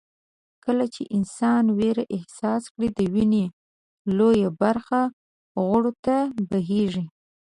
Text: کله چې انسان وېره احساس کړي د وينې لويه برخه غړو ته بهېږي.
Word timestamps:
کله 0.65 0.85
چې 0.93 1.01
انسان 1.17 1.63
وېره 1.77 2.03
احساس 2.15 2.63
کړي 2.73 2.89
د 2.93 2.99
وينې 3.13 3.45
لويه 4.17 4.49
برخه 4.61 4.99
غړو 5.67 5.91
ته 6.05 6.15
بهېږي. 6.49 7.05